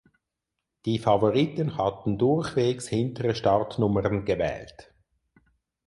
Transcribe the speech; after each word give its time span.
Die 0.85 0.97
Favoriten 0.97 1.77
hatten 1.77 2.17
durchwegs 2.17 2.87
hintere 2.87 3.35
Startnummern 3.35 4.25
gewählt. 4.25 4.91